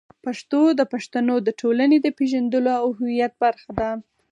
[0.25, 3.89] پښتو د پښتنو د ټولنې د پېژندلو او هویت برخه ده.